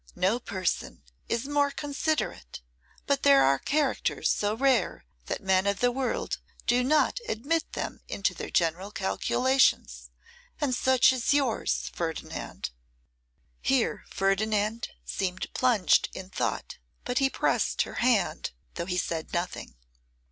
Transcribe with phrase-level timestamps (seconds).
[0.15, 2.61] No person is more considerate.
[3.05, 8.01] But there are characters so rare, that men of the world do not admit them
[8.07, 10.09] into their general calculations,
[10.59, 12.71] and such is yours, Ferdinand.'
[13.61, 19.75] Here Ferdinand seemed plunged in thought, but he pressed her hand, though he said nothing.